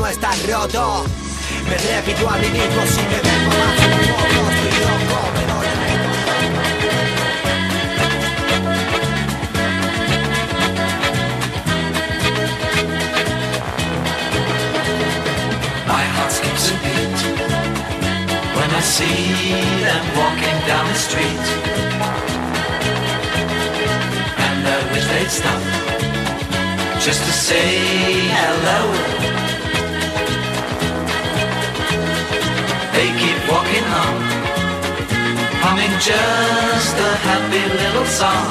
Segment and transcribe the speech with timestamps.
[0.00, 0.08] no
[0.46, 1.04] roto.
[1.68, 3.76] Me repito a mí mismo si me vengo más
[15.86, 17.18] My heart skips a beat
[18.56, 19.34] when I see
[19.84, 21.46] them walking down the street.
[24.38, 25.90] And I wish they'd stop
[27.00, 27.68] just to say
[28.32, 29.49] hello.
[34.02, 34.14] On,
[35.62, 38.50] humming just a happy little song.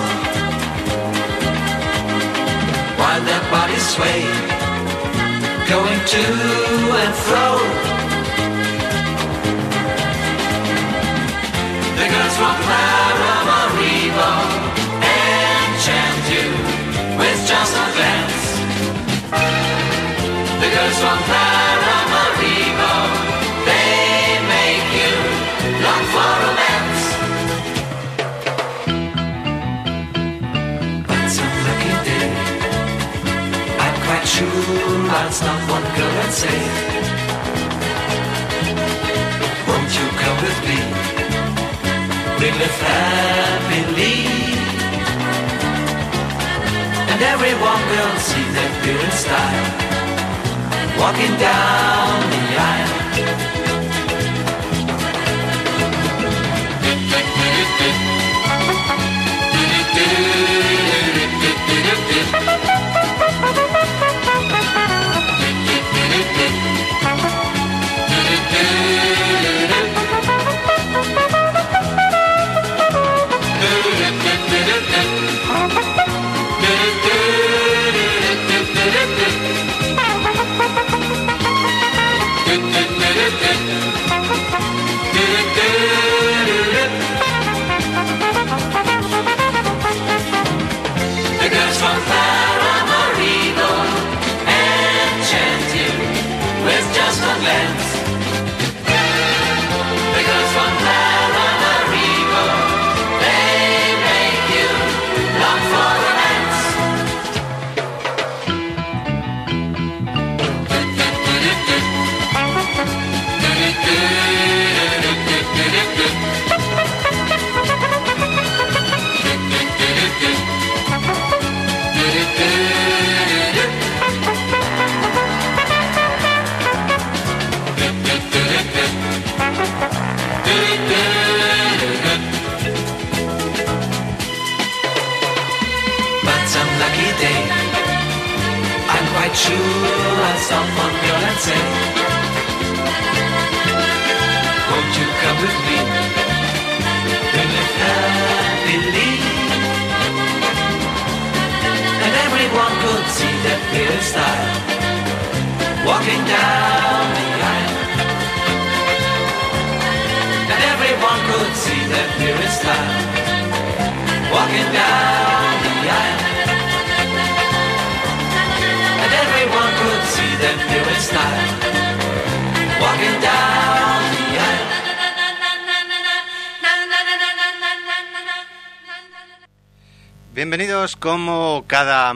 [3.00, 4.22] While their bodies sway
[5.70, 6.24] going to
[7.04, 7.48] and fro.
[11.98, 14.32] The girls from Paramaribo
[15.14, 16.48] enchant you
[17.20, 18.44] with just a glance.
[20.62, 21.39] The girls from Paramaribo,
[35.30, 36.60] I'll stop one girl and say
[39.68, 40.80] Won't you come with me?
[42.40, 44.18] We live happily.
[47.12, 49.70] And everyone will see their pure style.
[50.98, 52.96] Walking down the aisle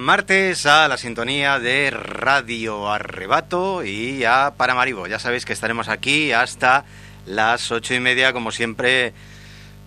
[0.03, 5.07] martes a la sintonía de Radio Arrebato y a Paramaribo.
[5.07, 6.83] Ya sabéis que estaremos aquí hasta
[7.25, 9.13] las ocho y media, como siempre,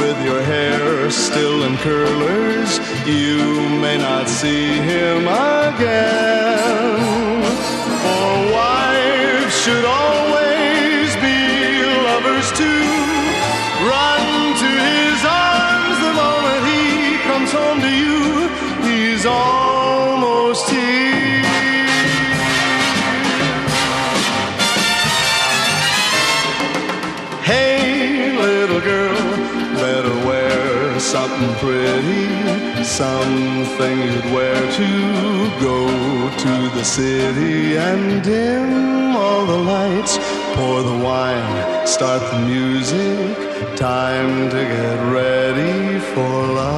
[0.00, 2.70] with your hair still in curlers.
[3.06, 3.38] You
[3.84, 5.20] may not see him
[5.56, 6.98] again.
[8.04, 11.38] For wives should always be
[12.08, 12.84] lovers too.
[13.90, 14.25] Run
[17.56, 18.18] home to you.
[18.88, 21.26] He's almost here.
[27.50, 29.20] Hey, little girl,
[29.84, 34.90] better wear something pretty, something you'd wear to
[35.68, 35.78] go
[36.44, 40.18] to the city and dim all the lights,
[40.54, 43.36] pour the wine, start the music.
[43.76, 46.75] Time to get ready for love.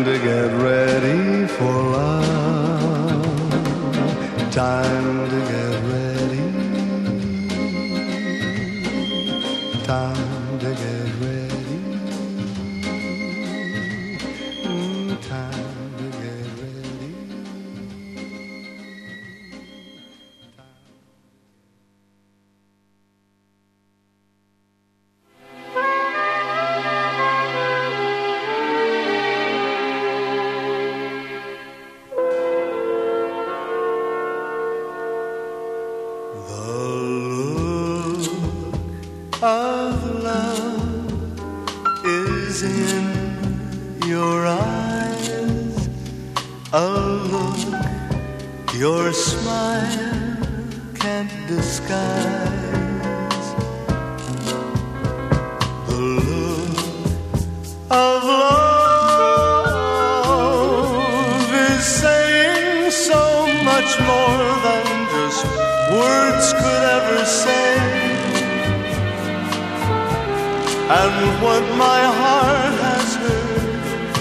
[0.00, 3.22] Time to get ready for love.
[4.50, 5.79] Time to get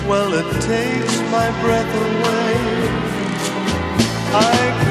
[0.09, 2.55] well, it takes my breath away.
[4.33, 4.88] I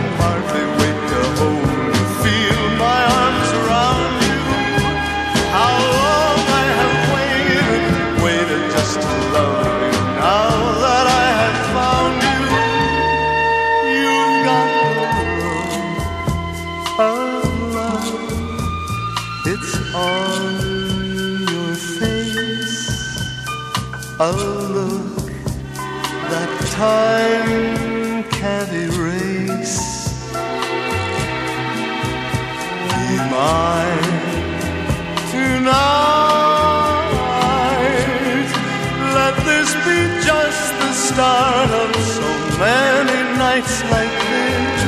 [41.19, 42.29] start of so
[42.61, 44.83] many nights like this.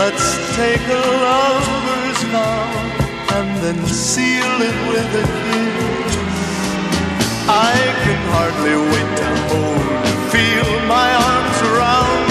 [0.00, 2.70] Let's take a lover's vow
[3.36, 6.14] and then seal it with a kiss.
[7.72, 7.74] I
[8.04, 12.29] can hardly wait to hold you, feel my arms around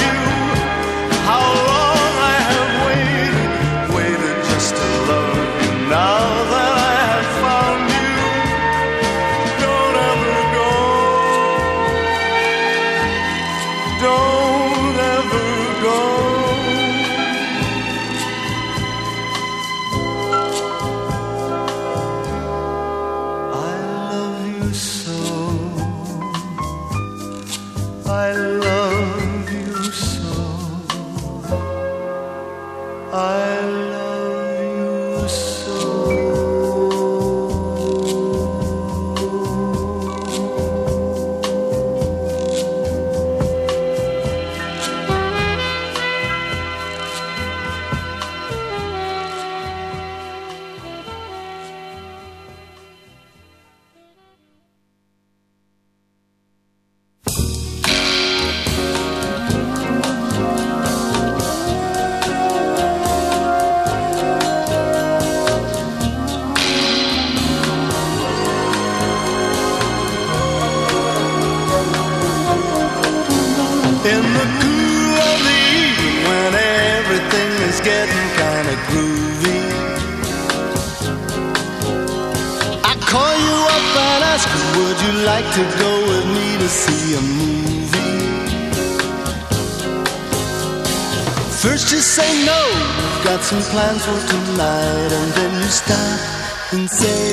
[93.49, 96.19] some plans for tonight, and then you stop
[96.71, 97.25] and say,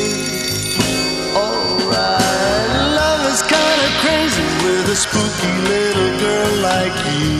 [1.37, 2.71] Alright,
[3.01, 7.37] love is kinda crazy with a spooky little girl like you.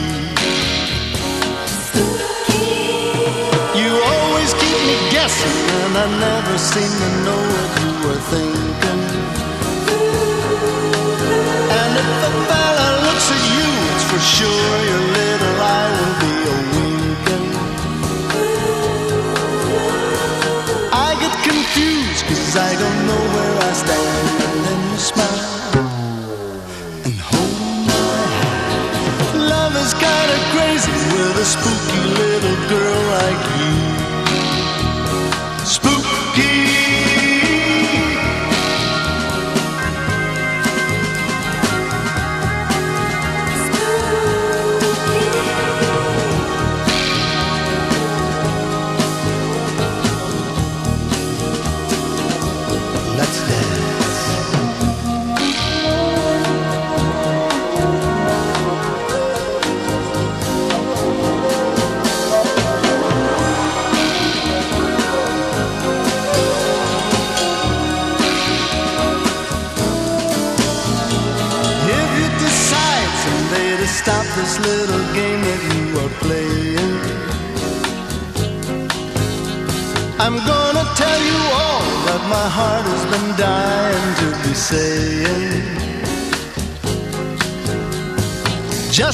[3.81, 9.01] You always keep me guessing, and I never seem to know what you were thinking.
[11.79, 15.16] And if a fella looks at you, it's for sure your
[22.59, 24.27] I don't know where I stand.
[24.47, 25.73] And then you smile
[27.05, 29.49] and hold my hand.
[29.53, 33.56] Love is kinda crazy with a spooky little girl like you.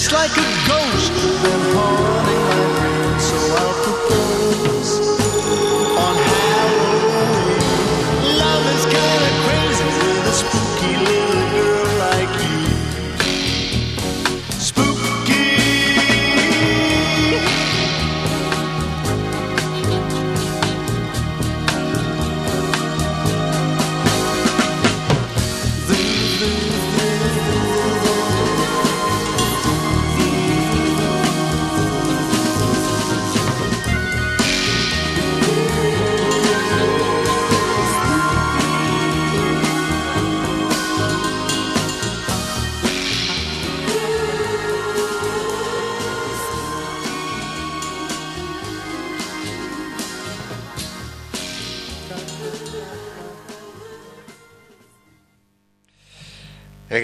[0.03, 1.62] Just like a ghost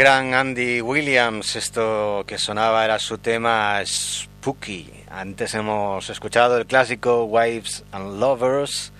[0.09, 4.91] Andy Williams, esto que sonaba era su tema Spooky.
[5.07, 8.91] Antes hemos escuchado el clásico Wives and Lovers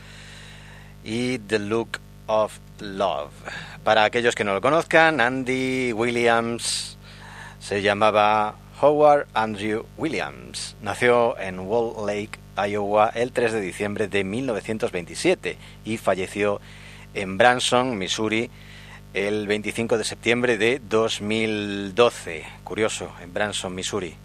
[1.04, 3.32] y The Look of Love.
[3.84, 7.00] Para aquellos que no lo conozcan, Andy Williams
[7.58, 10.76] se llamaba Howard Andrew Williams.
[10.84, 16.62] Nació en Wall Lake, Iowa, el 3 de diciembre de 1927 y falleció
[17.16, 18.52] en Branson, Missouri,
[19.14, 22.46] el 25 de septiembre de 2012.
[22.64, 24.16] Curioso, en Branson, Missouri.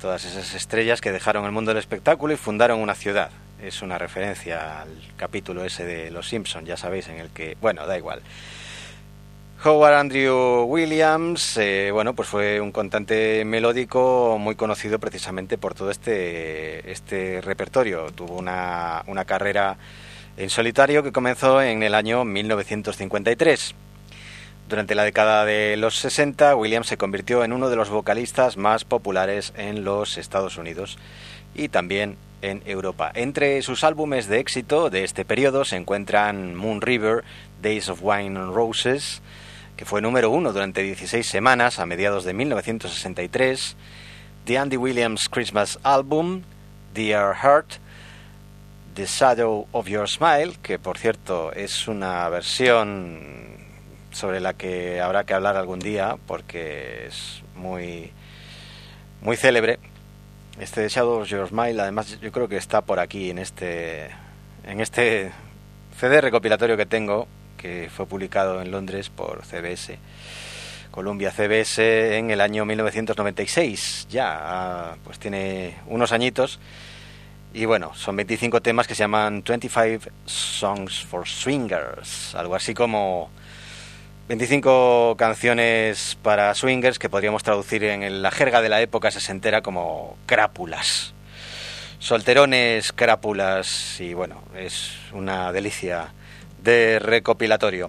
[0.00, 3.30] Todas esas estrellas que dejaron el mundo del espectáculo y fundaron una ciudad.
[3.62, 7.56] Es una referencia al capítulo ese de Los Simpsons, ya sabéis, en el que...
[7.60, 8.20] Bueno, da igual.
[9.64, 15.90] Howard Andrew Williams, eh, bueno, pues fue un cantante melódico muy conocido precisamente por todo
[15.90, 18.10] este, este repertorio.
[18.10, 19.78] Tuvo una, una carrera
[20.36, 23.74] en solitario que comenzó en el año 1953.
[24.68, 28.84] Durante la década de los 60, Williams se convirtió en uno de los vocalistas más
[28.84, 30.98] populares en los Estados Unidos
[31.54, 33.12] y también en Europa.
[33.14, 37.24] Entre sus álbumes de éxito de este periodo se encuentran Moon River,
[37.62, 39.22] Days of Wine and Roses,
[39.76, 43.76] que fue número uno durante 16 semanas a mediados de 1963,
[44.46, 46.42] The Andy Williams Christmas Album,
[46.94, 47.83] Dear Heart,
[48.94, 53.56] The Shadow of Your Smile, que por cierto es una versión
[54.12, 58.12] sobre la que habrá que hablar algún día porque es muy
[59.20, 59.80] muy célebre.
[60.60, 64.10] Este The Shadow of Your Smile, además yo creo que está por aquí en este
[64.64, 65.32] en este
[65.98, 69.98] CD recopilatorio que tengo que fue publicado en Londres por CBS.
[70.92, 74.06] Columbia CBS en el año 1996.
[74.08, 76.60] Ya, ah, pues tiene unos añitos.
[77.54, 82.34] Y bueno, son 25 temas que se llaman 25 Songs for Swingers.
[82.34, 83.30] Algo así como
[84.28, 90.16] 25 canciones para swingers que podríamos traducir en la jerga de la época sesentera como
[90.26, 91.14] crápulas.
[92.00, 96.12] Solterones, crápulas y bueno, es una delicia
[96.60, 97.88] de recopilatorio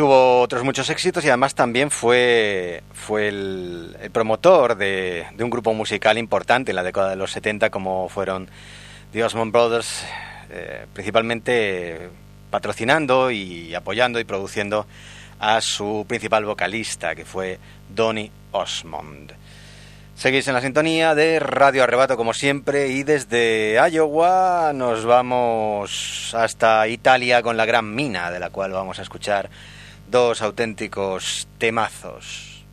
[0.00, 6.16] tuvo otros muchos éxitos y además también fue, fue el, promotor de, un grupo musical
[6.16, 8.48] importante en la década de los 70 como fueron
[9.12, 10.02] The Osmond Brothers,
[10.48, 12.08] eh, principalmente
[12.48, 14.86] patrocinando y apoyando y produciendo
[15.38, 17.58] a su principal vocalista que fue
[17.90, 19.34] Donny Osmond.
[20.14, 26.88] Seguís en la sintonía de Radio Arrebato como siempre y desde Iowa nos vamos hasta
[26.88, 29.50] Italia con la gran mina de la cual vamos a escuchar
[30.10, 32.66] dos auténticos temazos.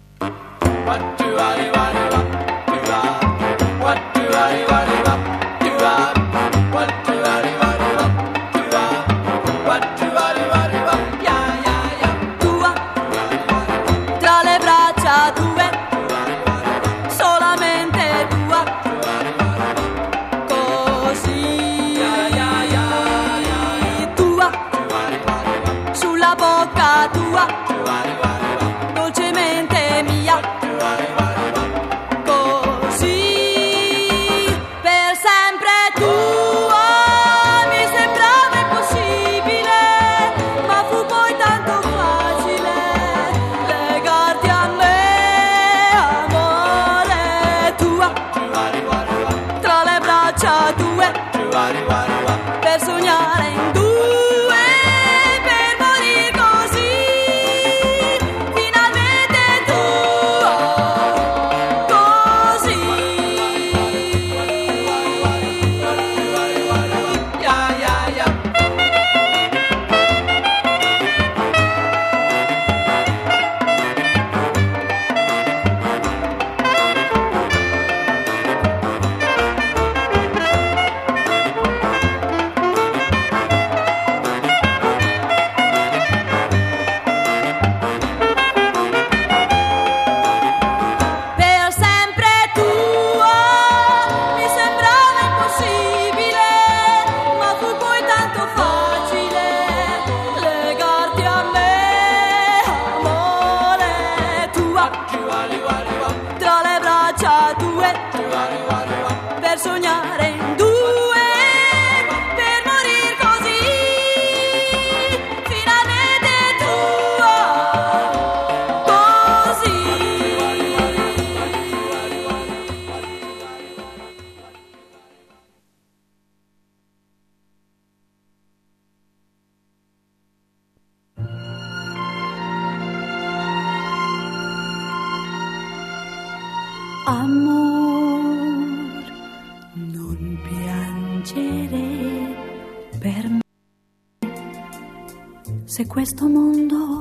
[145.98, 146.97] questo mondo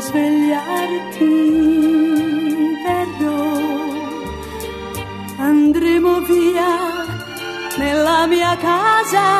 [0.00, 1.24] svegliarti
[2.84, 3.60] verrò,
[5.38, 7.04] andremo via
[7.78, 9.35] nella mia casa.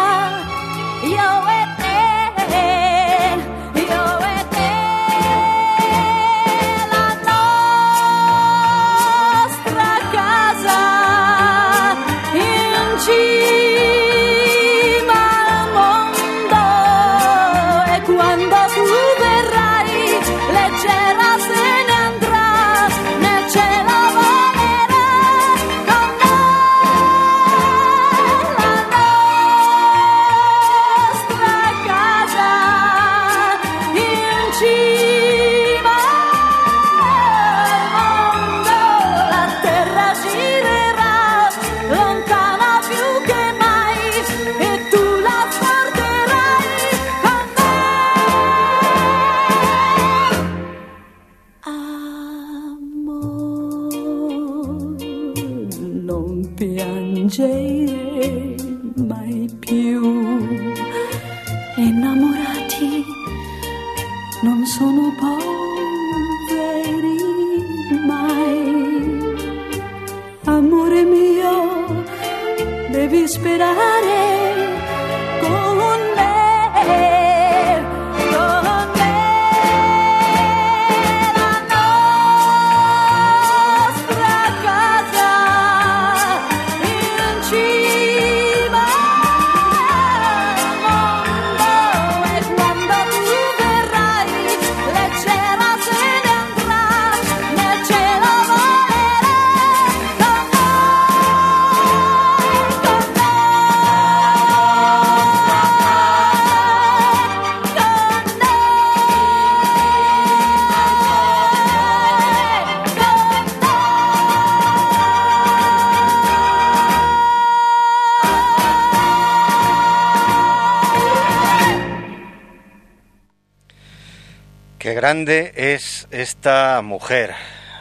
[124.94, 127.35] Grande es esta mujer,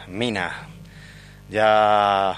[0.08, 0.68] Mina.
[1.48, 2.30] Ya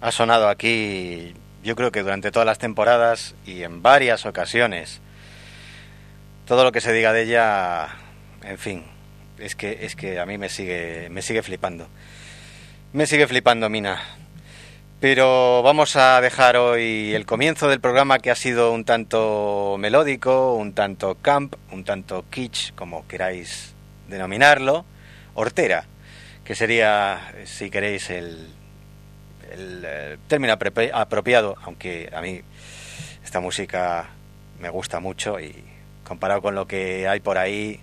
[0.00, 5.00] ha sonado aquí, yo creo que durante todas las temporadas y en varias ocasiones.
[6.46, 7.88] Todo lo que se diga de ella,
[8.42, 8.84] en fin,
[9.38, 11.88] es que es que a mí me sigue me sigue flipando.
[12.92, 14.00] Me sigue flipando Mina.
[15.00, 20.54] Pero vamos a dejar hoy el comienzo del programa que ha sido un tanto melódico,
[20.54, 23.73] un tanto camp, un tanto kitsch, como queráis
[24.08, 24.84] denominarlo,
[25.34, 25.84] hortera,
[26.44, 28.48] que sería, si queréis, el,
[29.50, 32.40] el eh, término apropi- apropiado, aunque a mí
[33.24, 34.08] esta música
[34.60, 35.64] me gusta mucho y
[36.04, 37.80] comparado con lo que hay por ahí,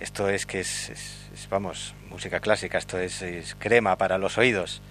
[0.00, 4.38] esto es que es, es- es, vamos, música clásica, esto es, es crema para los
[4.38, 4.82] oídos.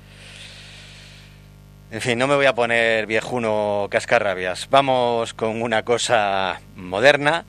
[1.89, 4.67] En fin, no me voy a poner viejuno cascarrabias.
[4.69, 7.45] Vamos con una cosa moderna.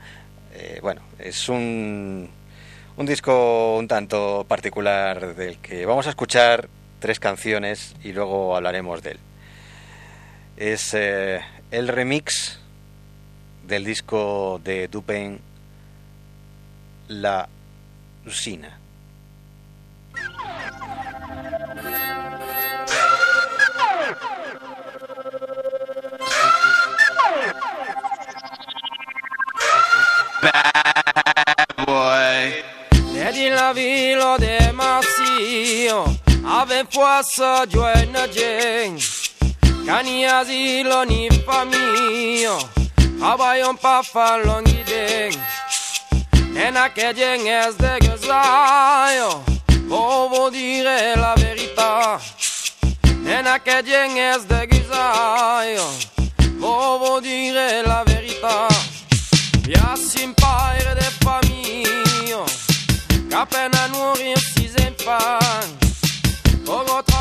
[0.55, 2.31] Eh, bueno, es un,
[2.99, 9.03] un disco un tanto particular del que vamos a escuchar tres canciones y luego hablaremos
[9.03, 9.19] de él.
[10.57, 12.59] Es eh, el remix
[13.65, 15.39] del disco de Dupin
[17.07, 17.49] La
[18.25, 18.79] Lucina.
[30.43, 30.68] boy.
[33.59, 36.01] la ville de Marcio
[36.61, 38.97] Avem foasă joenă gen
[39.87, 42.57] Cani asilo ni famio
[43.21, 45.35] Habayon pa falongi den
[46.55, 49.31] Nena que gen es de găzaio
[49.91, 52.21] Bovo dire la verità
[53.25, 55.89] Nena que gen es de găzaio
[56.63, 58.67] Bovo dire la verità
[59.73, 61.09] Yassim paire de
[63.29, 65.79] Che appena nuori si infan
[66.65, 67.21] Poco tra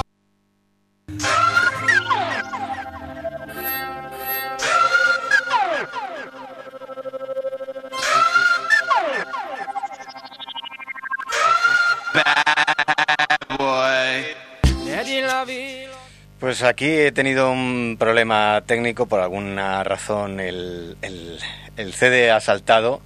[13.58, 14.36] Boy.
[14.86, 15.90] Vedi la villa
[16.40, 20.40] Pues aquí he tenido un problema técnico por alguna razón.
[20.40, 21.40] El, el-
[21.78, 23.02] el CD ha saltado.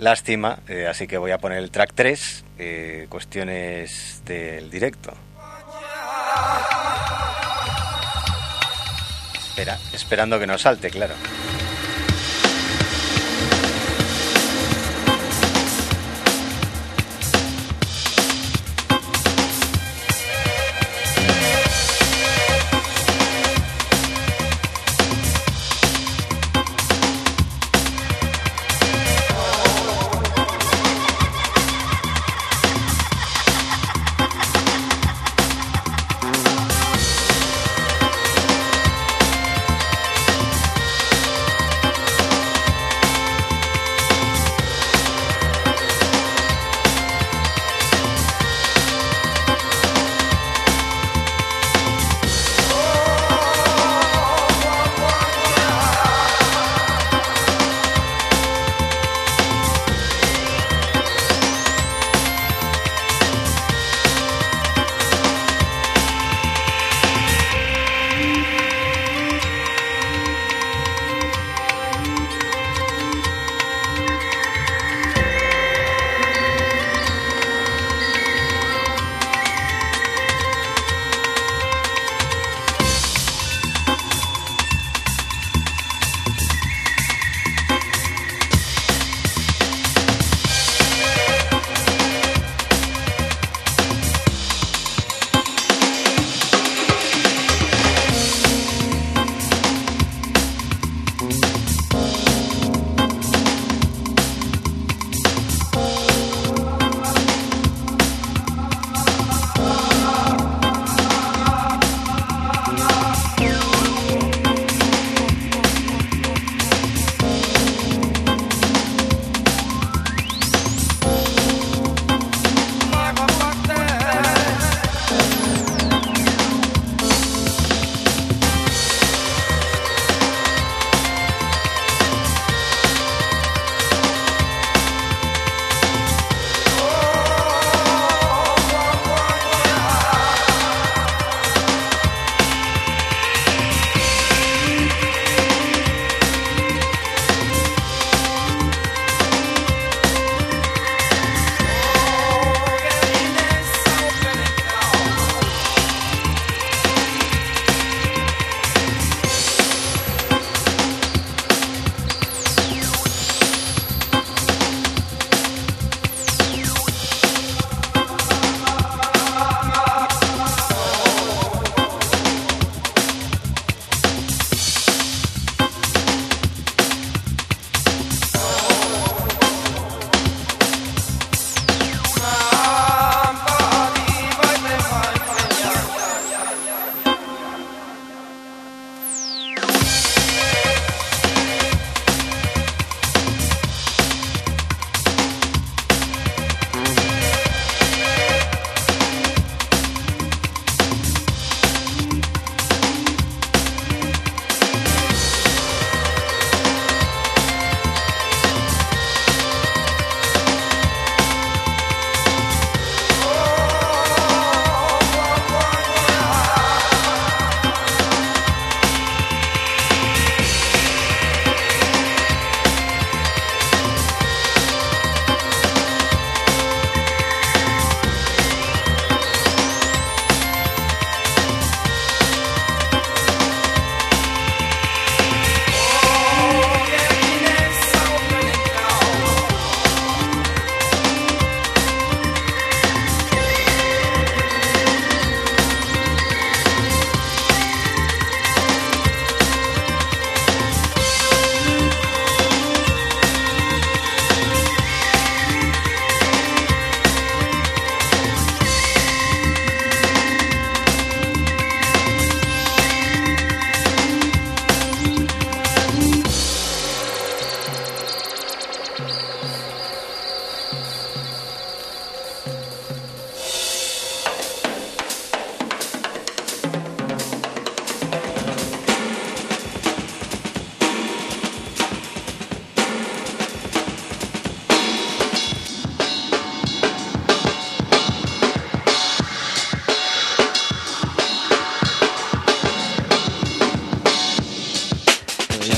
[0.00, 0.58] Lástima.
[0.66, 2.44] eh, así que voy a poner el track 3.
[2.58, 5.12] eh, cuestiones del directo.
[9.36, 11.14] Espera, esperando que no salte, claro.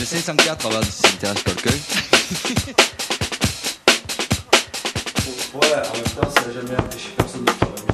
[0.03, 0.91] J'essaie de sentir à travers du
[5.55, 7.92] ouais, en même temps, ça n'a jamais empêché personne de travailler.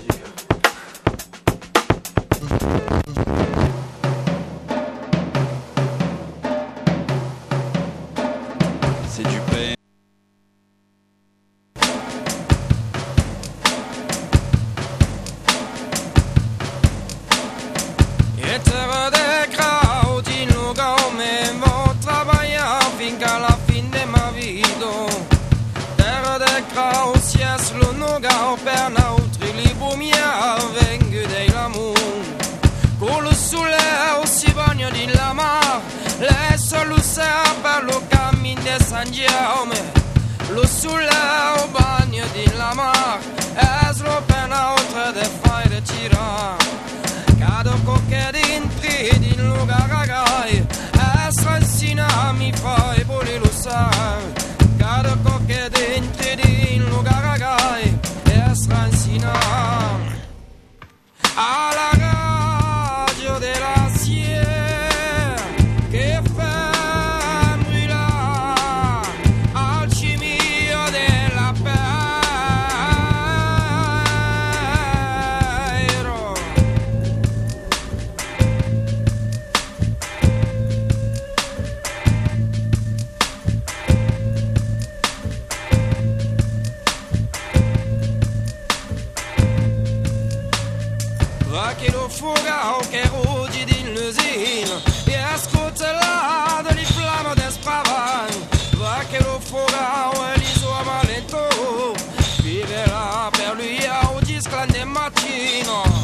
[104.67, 105.98] 金持ちの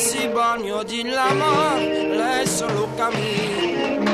[0.00, 4.09] si bagno di lamore, lei solo cammina.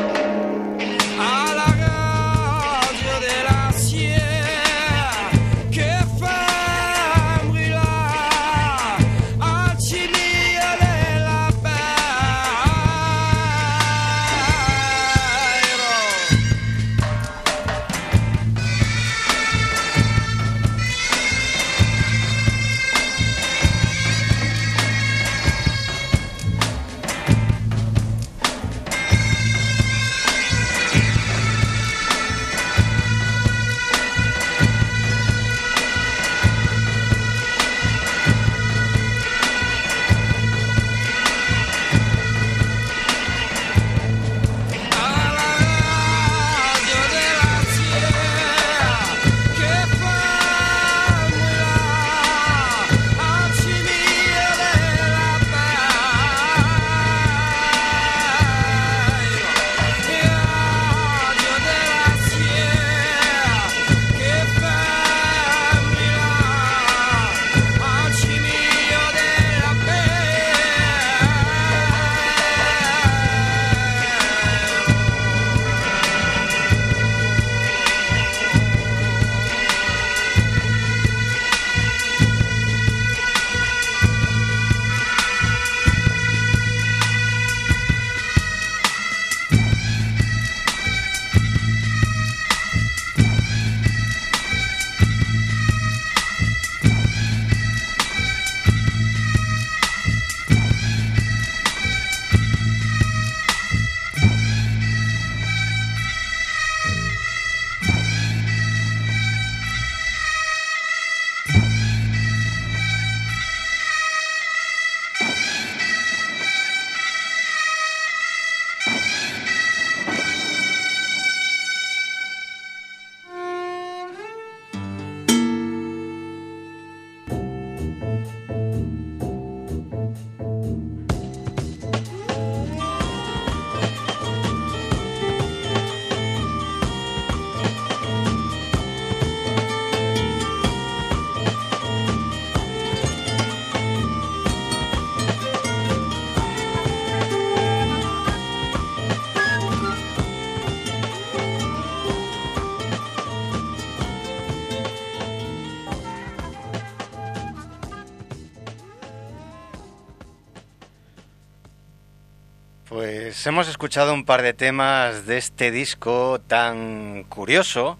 [163.36, 167.98] Pues hemos escuchado un par de temas de este disco tan curioso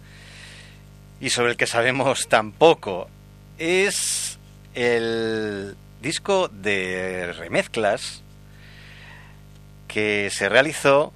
[1.20, 3.10] y sobre el que sabemos tan poco.
[3.58, 4.38] Es
[4.72, 8.22] el disco de remezclas
[9.88, 11.12] que se realizó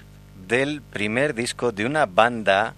[0.47, 2.75] del primer disco de una banda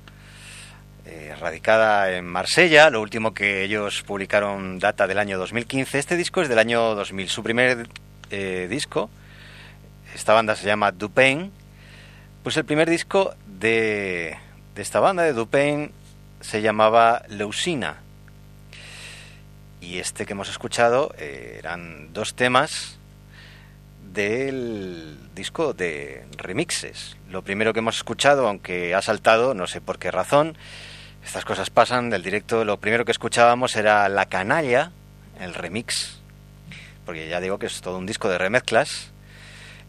[1.07, 2.89] eh, radicada en Marsella.
[2.89, 5.99] Lo último que ellos publicaron data del año 2015.
[5.99, 7.29] Este disco es del año 2000.
[7.29, 7.89] Su primer
[8.31, 9.11] eh, disco,
[10.15, 11.53] esta banda se llama Dupain.
[12.43, 14.37] Pues el primer disco de,
[14.75, 15.93] de esta banda, de Dupain,
[16.41, 18.01] se llamaba Leusina.
[19.81, 22.99] Y este que hemos escuchado eh, eran dos temas
[24.13, 27.17] del disco de remixes.
[27.31, 30.57] Lo primero que hemos escuchado, aunque ha saltado, no sé por qué razón,
[31.25, 34.93] estas cosas pasan del directo, lo primero que escuchábamos era La Canalla,
[35.41, 36.21] el remix,
[37.07, 39.12] porque ya digo que es todo un disco de remezclas.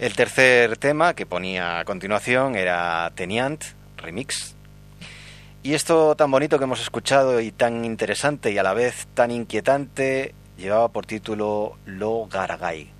[0.03, 3.63] El tercer tema que ponía a continuación era Teniant,
[3.95, 4.53] remix.
[5.63, 9.31] Y esto tan bonito que hemos escuchado y tan interesante y a la vez tan
[9.31, 12.91] inquietante llevaba por título Lo Garagay.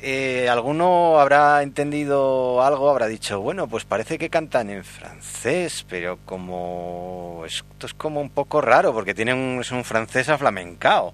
[0.00, 6.20] Eh, alguno habrá entendido algo, habrá dicho, bueno, pues parece que cantan en francés, pero
[6.24, 11.12] como esto es como un poco raro porque tienen un, es un francés aflamencao.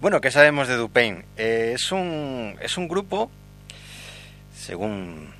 [0.00, 1.24] Bueno, ¿qué sabemos de Dupain?
[1.36, 3.32] Eh, es, un, es un grupo,
[4.54, 5.34] según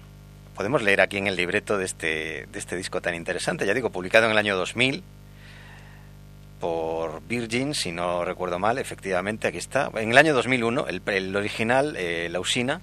[0.57, 3.91] podemos leer aquí en el libreto de este, de este disco tan interesante, ya digo,
[3.91, 5.05] publicado en el año 2000
[6.59, 9.93] por Virgin, si no recuerdo mal, efectivamente, aquí está.
[9.95, 12.81] En el año 2001, el, el original, eh, La Usina,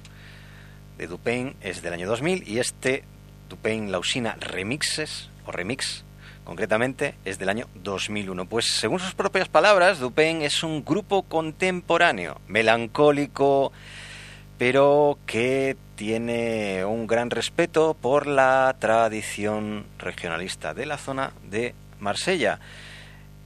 [0.97, 3.03] de Dupain, es del año 2000 y este
[3.49, 6.04] Dupain La Usina Remixes, o Remix,
[6.45, 8.45] concretamente, es del año 2001.
[8.45, 13.73] Pues según sus propias palabras, Dupain es un grupo contemporáneo, melancólico,
[14.57, 22.59] pero que tiene un gran respeto por la tradición regionalista de la zona de Marsella.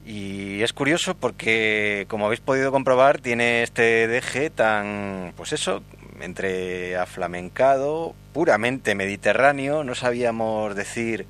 [0.04, 5.82] Y es curioso porque, como habéis podido comprobar, tiene este deje tan, pues eso,
[6.20, 9.84] entre aflamencado, puramente mediterráneo.
[9.84, 11.26] No sabíamos decir,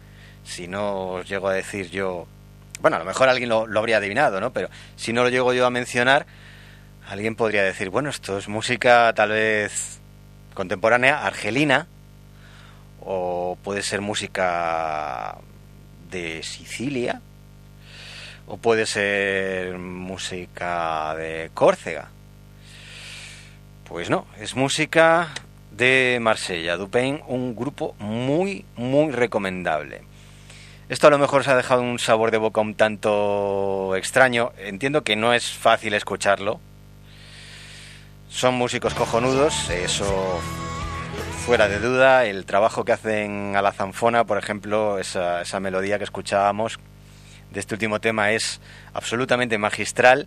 [0.51, 2.27] si no os llego a decir yo,
[2.81, 4.53] bueno, a lo mejor alguien lo, lo habría adivinado, ¿no?
[4.53, 6.27] Pero si no lo llego yo a mencionar,
[7.09, 10.01] alguien podría decir, bueno, esto es música tal vez
[10.55, 11.87] contemporánea, argelina,
[13.01, 15.39] o puede ser música
[16.11, 17.21] de Sicilia,
[18.47, 22.11] o puede ser música de Córcega.
[23.85, 25.29] Pues no, es música
[25.71, 30.10] de Marsella, Dupain, un grupo muy, muy recomendable.
[30.91, 34.51] Esto a lo mejor se ha dejado un sabor de boca un tanto extraño.
[34.59, 36.59] Entiendo que no es fácil escucharlo.
[38.29, 40.41] Son músicos cojonudos, eso
[41.47, 42.25] fuera de duda.
[42.25, 46.81] El trabajo que hacen a la zanfona, por ejemplo, esa, melodía que escuchábamos,
[47.53, 48.61] de este último tema es
[48.93, 50.27] absolutamente magistral.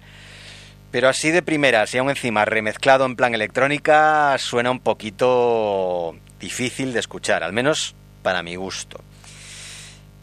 [0.92, 6.94] Pero así de primera, si aún encima remezclado en plan electrónica, suena un poquito difícil
[6.94, 9.04] de escuchar, al menos para mi gusto.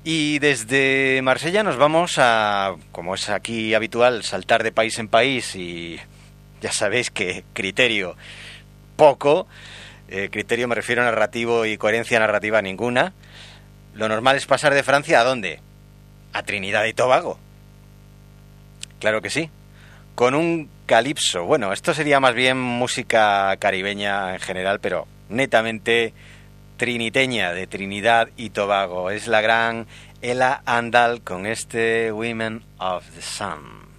[0.02, 5.54] Y desde Marsella nos vamos a, como es aquí habitual, saltar de país en país
[5.56, 5.98] y
[6.60, 8.16] ya sabéis que criterio
[8.96, 9.46] poco,
[10.08, 13.12] eh, criterio me refiero a narrativo y coherencia narrativa ninguna.
[13.94, 15.60] Lo normal es pasar de Francia a dónde?
[16.32, 17.38] a Trinidad y Tobago.
[18.98, 19.50] Claro que sí.
[20.14, 21.44] Con un calipso.
[21.44, 26.12] Bueno, esto sería más bien música caribeña en general, pero netamente
[26.80, 29.10] triniteña de Trinidad y Tobago.
[29.10, 29.86] Es la gran
[30.22, 33.89] Ella Andal con este Women of the Sun.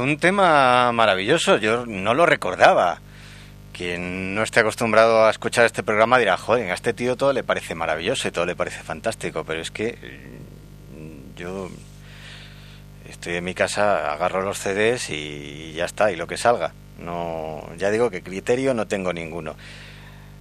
[0.00, 3.00] Un tema maravilloso, yo no lo recordaba.
[3.72, 7.44] Quien no esté acostumbrado a escuchar este programa dirá, joder, a este tío todo le
[7.44, 9.96] parece maravilloso y todo le parece fantástico, pero es que
[10.92, 11.70] mm, yo
[13.08, 16.72] estoy en mi casa, agarro los CDs y ya está, y lo que salga.
[16.98, 19.56] No, ya digo que criterio no tengo ninguno.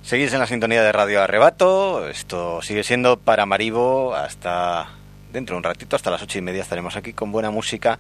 [0.01, 4.89] Seguís en la sintonía de Radio Arrebato, esto sigue siendo para Maribo hasta
[5.32, 7.99] dentro de un ratito, hasta las ocho y media estaremos aquí con buena música.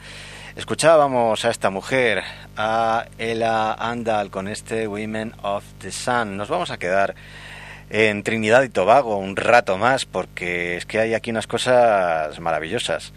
[0.59, 2.21] Escuchábamos a esta mujer,
[2.57, 6.35] a Ella Andal con este Women of the Sun.
[6.35, 7.15] Nos vamos a quedar
[7.89, 13.13] en Trinidad y Tobago un rato más porque es que hay aquí unas cosas maravillosas,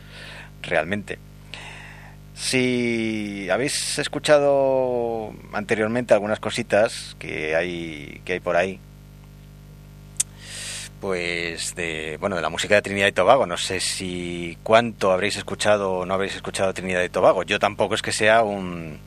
[0.62, 1.18] realmente.
[2.32, 8.78] Si habéis escuchado anteriormente algunas cositas que hay que hay por ahí,
[11.02, 15.36] pues de bueno de la música de Trinidad y Tobago, no sé si cuánto habréis
[15.36, 17.42] escuchado o no habréis escuchado Trinidad y Tobago.
[17.42, 19.00] Yo tampoco es que sea un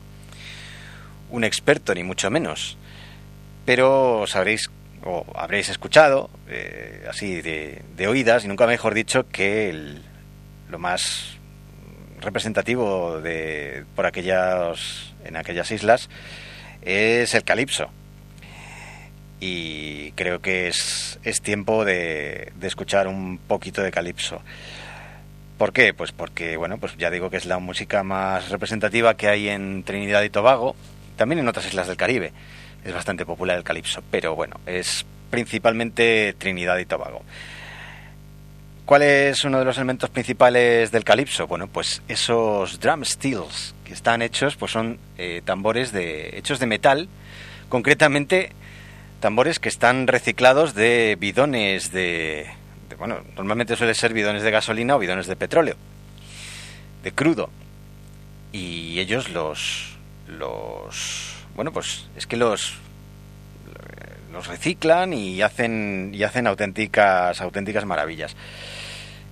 [1.30, 2.76] un experto ni mucho menos,
[3.64, 4.70] pero sabréis
[5.06, 10.02] o habréis escuchado eh, así de, de oídas y nunca mejor dicho que el-
[10.68, 11.38] lo más
[12.20, 16.10] representativo de por aquellas en aquellas islas
[16.82, 17.88] es el calipso
[19.40, 24.40] y creo que es, es tiempo de, de escuchar un poquito de calipso
[25.58, 25.94] ¿Por qué?
[25.94, 29.84] Pues porque, bueno, pues ya digo que es la música más representativa que hay en
[29.84, 30.76] Trinidad y Tobago,
[31.16, 32.32] también en otras islas del Caribe.
[32.84, 37.22] Es bastante popular el calipso, pero bueno, es principalmente Trinidad y Tobago.
[38.84, 41.46] ¿Cuál es uno de los elementos principales del calipso?
[41.46, 46.66] Bueno, pues esos drum steels que están hechos, pues son eh, tambores de, hechos de
[46.66, 47.08] metal,
[47.70, 48.52] concretamente
[49.20, 52.46] tambores que están reciclados de bidones de,
[52.88, 55.76] de- bueno, normalmente suele ser bidones de gasolina o bidones de petróleo,
[57.02, 57.50] de crudo.
[58.52, 59.96] Y ellos los,
[60.28, 62.74] los, bueno, pues es que los,
[64.32, 68.36] los reciclan y hacen, y hacen auténticas, auténticas maravillas.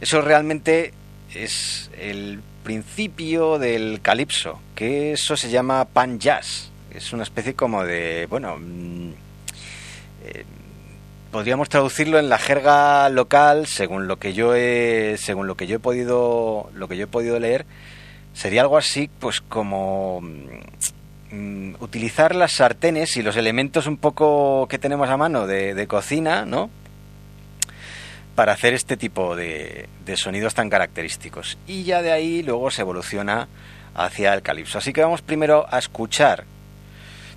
[0.00, 0.92] Eso realmente
[1.34, 6.70] es el principio del calipso, que eso se llama pan jazz.
[6.92, 9.10] Es una especie como de, bueno, mm,
[10.24, 10.44] eh,
[11.30, 15.76] podríamos traducirlo en la jerga local, según lo que yo he, según lo que yo
[15.76, 17.66] he podido, lo que yo he podido leer,
[18.32, 24.78] sería algo así, pues como mm, utilizar las sartenes y los elementos un poco que
[24.78, 26.70] tenemos a mano de, de cocina, ¿no?
[28.36, 31.58] Para hacer este tipo de, de sonidos tan característicos.
[31.66, 33.48] Y ya de ahí luego se evoluciona
[33.94, 34.78] hacia el calipso.
[34.78, 36.44] Así que vamos primero a escuchar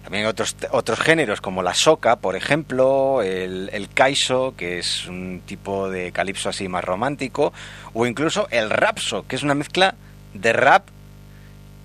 [0.08, 5.42] también otros, otros géneros como la soca, por ejemplo, el, el kaiso, que es un
[5.46, 7.52] tipo de calipso así más romántico,
[7.94, 9.96] o incluso el rapso, que es una mezcla
[10.34, 10.88] de rap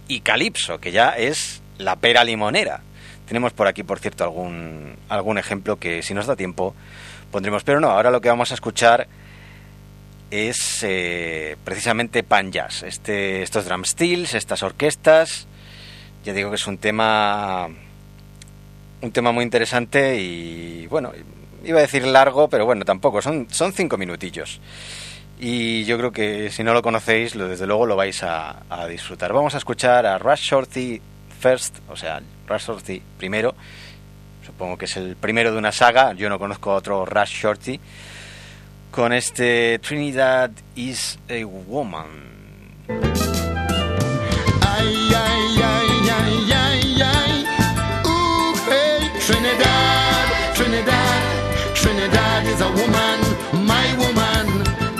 [0.07, 2.83] y calipso, que ya es la pera limonera.
[3.27, 6.77] Tenemos por aquí, por cierto, algún, algún ejemplo que si nos da tiempo
[7.33, 7.65] pondremos.
[7.65, 9.09] Pero no, ahora lo que vamos a escuchar
[10.31, 12.85] es eh, precisamente pan jazz.
[12.85, 15.49] Este, estos drum steels, estas orquestas.
[16.23, 17.69] Ya digo que es un tema
[19.03, 21.13] un tema muy interesante y bueno,
[21.65, 24.61] iba a decir largo, pero bueno, tampoco, son, son cinco minutillos.
[25.39, 28.87] Y yo creo que si no lo conocéis, lo, desde luego lo vais a, a
[28.87, 29.33] disfrutar.
[29.33, 31.01] Vamos a escuchar a Rush Shorty
[31.41, 33.55] First, o sea, Rush Shorty primero.
[34.47, 36.13] Supongo que es el primero de una saga.
[36.13, 37.81] Yo no conozco a otro Rush Shorty.
[38.93, 42.42] Con este Trinidad is a Woman.
[52.53, 53.21] Is a woman,
[53.67, 54.47] my woman.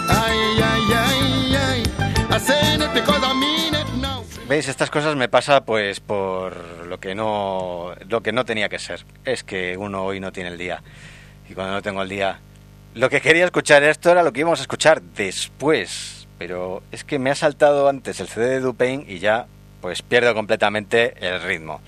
[0.09, 0.39] Ay,
[0.71, 1.83] ay, ay, ay.
[2.31, 3.33] I it because I.
[4.49, 4.69] ¿Veis?
[4.69, 9.05] Estas cosas me pasa pues por lo que no lo que no tenía que ser.
[9.25, 10.83] Es que uno hoy no tiene el día.
[11.49, 12.41] Y cuando no tengo el día,
[12.95, 17.19] lo que quería escuchar esto era lo que íbamos a escuchar después, pero es que
[17.19, 19.47] me ha saltado antes el CD de Dupain y ya
[19.81, 21.81] pues pierdo completamente el ritmo.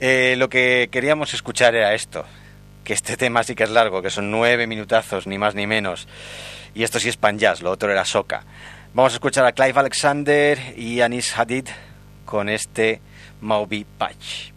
[0.00, 2.24] Eh, lo que queríamos escuchar era esto,
[2.86, 6.06] que este tema sí que es largo, que son nueve minutazos, ni más ni menos.
[6.72, 8.44] Y esto sí es pan jazz, lo otro era soca.
[8.94, 11.66] Vamos a escuchar a Clive Alexander y Anis Hadid
[12.24, 13.00] con este
[13.40, 14.52] Moby Patch.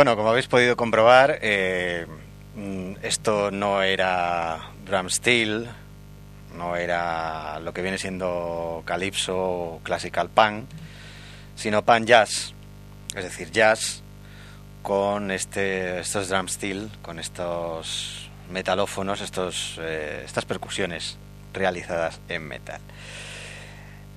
[0.00, 2.06] Bueno, como habéis podido comprobar, eh,
[2.54, 5.68] mm, esto no era drum steel,
[6.56, 10.66] no era lo que viene siendo calypso o classical pan,
[11.54, 12.54] sino pan jazz,
[13.14, 14.02] es decir, jazz
[14.80, 21.18] con este, estos drum steel, con estos metalófonos, estos, eh, estas percusiones
[21.52, 22.80] realizadas en metal.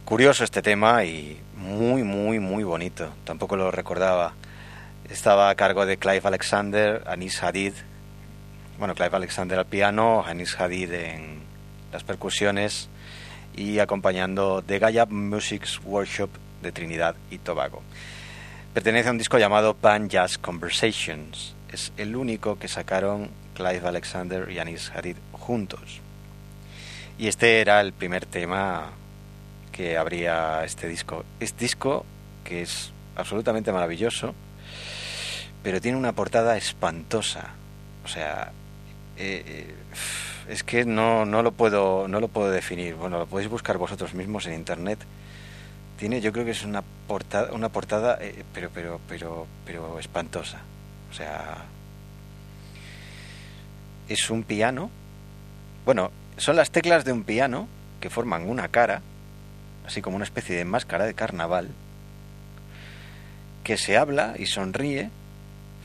[0.05, 3.13] Curioso este tema y muy, muy, muy bonito.
[3.25, 4.33] Tampoco lo recordaba.
[5.09, 7.73] Estaba a cargo de Clive Alexander, Anis Hadid.
[8.79, 11.41] Bueno, Clive Alexander al piano, Anis Hadid en
[11.91, 12.89] las percusiones
[13.55, 16.29] y acompañando The Gaia Music Workshop
[16.61, 17.83] de Trinidad y Tobago.
[18.73, 21.53] Pertenece a un disco llamado Pan Jazz Conversations.
[21.71, 25.99] Es el único que sacaron Clive Alexander y Anis Hadid juntos.
[27.19, 28.91] Y este era el primer tema
[29.71, 31.25] que abría este disco.
[31.41, 32.05] Este disco
[32.45, 34.33] que es absolutamente maravilloso,
[35.63, 37.51] pero tiene una portada espantosa.
[38.03, 38.51] O sea,
[39.17, 39.75] eh, eh,
[40.49, 42.95] es que no, no, lo puedo, no lo puedo definir.
[42.95, 44.99] Bueno, lo podéis buscar vosotros mismos en internet.
[45.97, 50.59] Tiene, yo creo que es una portada, una portada eh, pero, pero, pero, pero espantosa.
[51.09, 51.65] O sea,
[54.09, 54.91] es un piano.
[55.85, 57.67] Bueno, son las teclas de un piano
[58.01, 59.01] que forman una cara
[59.85, 61.69] así como una especie de máscara de carnaval,
[63.63, 65.09] que se habla y sonríe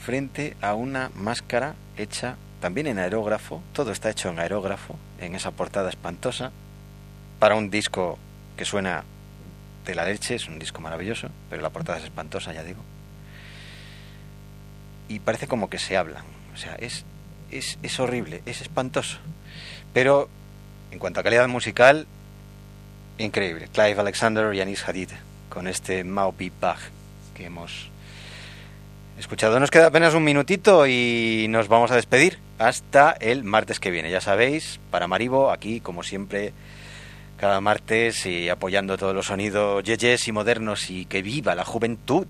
[0.01, 5.51] frente a una máscara hecha también en aerógrafo, todo está hecho en aerógrafo, en esa
[5.53, 6.51] portada espantosa,
[7.39, 8.19] para un disco
[8.57, 9.05] que suena
[9.85, 12.83] de la leche, es un disco maravilloso, pero la portada es espantosa, ya digo.
[15.09, 17.05] Y parece como que se hablan, o sea, es,
[17.51, 19.19] es, es horrible, es espantoso.
[19.95, 20.29] Pero
[20.91, 22.07] en cuanto a calidad musical,
[23.19, 23.69] Increíble.
[23.73, 25.11] Clive Alexander y Anis Hadid
[25.49, 26.79] con este Mao Bach
[27.35, 27.91] que hemos
[29.19, 29.59] escuchado.
[29.61, 34.11] Nos queda apenas un minutito y nos vamos a despedir hasta el martes que viene.
[34.11, 36.53] Ya sabéis, para Maribo, aquí como siempre,
[37.37, 42.27] cada martes y apoyando todos los sonidos yeyes y modernos y que viva la juventud.